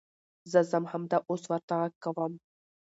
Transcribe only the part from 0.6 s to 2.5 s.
ځم همدا اوس ورته غږ کوم.